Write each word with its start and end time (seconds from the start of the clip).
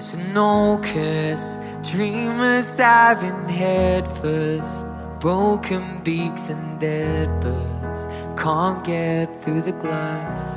There's 0.00 0.16
no 0.16 0.80
curse, 0.82 1.58
dreamers 1.82 2.74
diving 2.74 3.50
headfirst, 3.50 4.86
broken 5.20 6.00
beaks 6.02 6.48
and 6.48 6.80
dead 6.80 7.28
birds 7.42 8.06
can't 8.42 8.82
get 8.82 9.26
through 9.42 9.60
the 9.60 9.72
glass. 9.72 10.56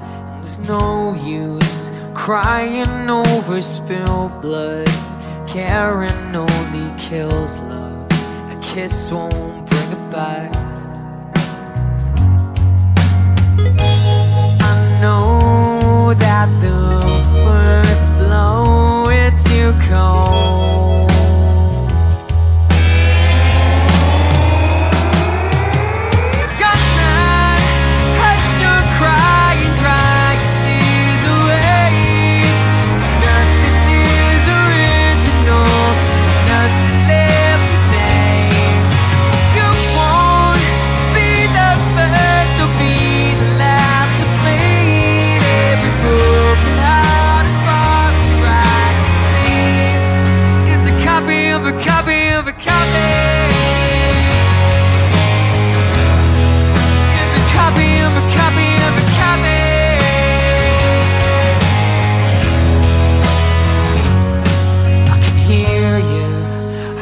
And 0.00 0.42
there's 0.42 0.58
no 0.58 1.14
use 1.24 1.92
crying 2.14 3.08
over 3.08 3.62
spilled 3.62 4.42
blood, 4.42 4.88
caring 5.46 6.34
only 6.34 6.98
kills 6.98 7.60
love. 7.60 8.10
A 8.10 8.58
kiss 8.60 9.12
won't 9.12 9.70
bring 9.70 9.92
it 9.92 10.10
back. 10.10 10.56
I 14.60 14.98
know 15.00 16.12
that 16.14 16.48
the 16.60 17.09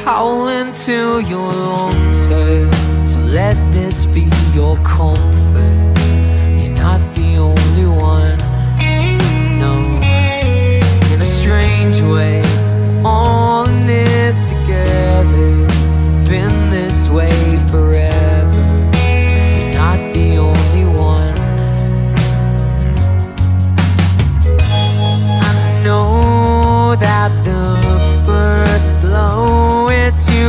howling 0.08 0.72
till 0.72 1.20
your 1.20 1.52
hurt. 1.52 2.14
So 2.14 2.70
let 3.38 3.56
this 3.72 4.06
be 4.06 4.26
your 4.54 4.76
comfort. 4.82 5.37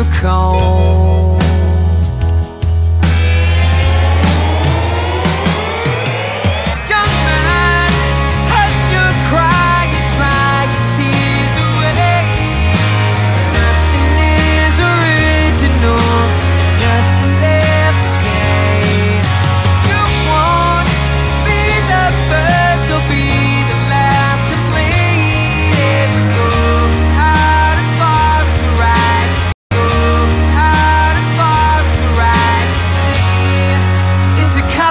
cold 0.05 1.18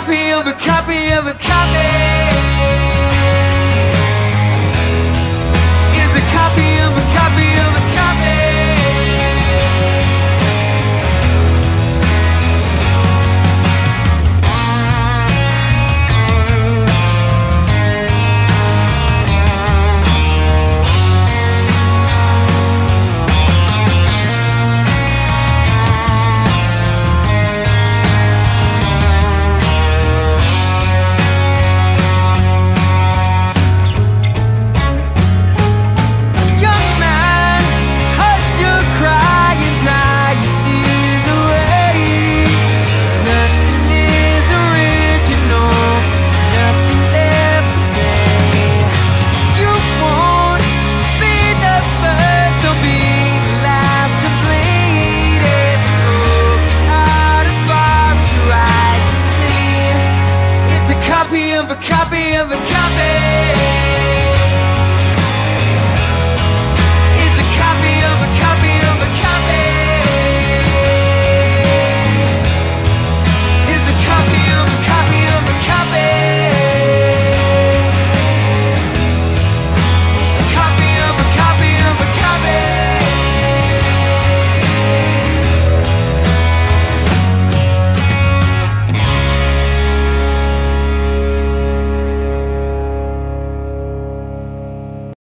copy 0.08 0.30
of 0.30 0.46
a 0.46 0.54
copy 0.54 1.12
of 1.12 1.26
a 1.26 1.34
copy. 1.34 2.57
of 61.58 61.72
a 61.72 61.76
copy 61.76 62.36
of 62.36 62.52
a 62.52 62.56
copy 62.68 63.77